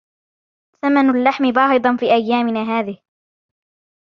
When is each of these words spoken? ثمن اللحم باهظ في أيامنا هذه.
ثمن 0.81 1.09
اللحم 1.09 1.51
باهظ 1.51 1.97
في 1.99 2.05
أيامنا 2.13 2.79
هذه. 2.79 2.97